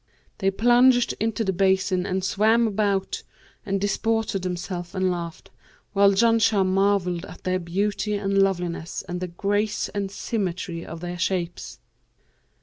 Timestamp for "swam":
2.23-2.65